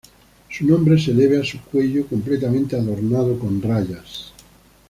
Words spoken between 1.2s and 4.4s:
a su cuello completamente adornado con rayas.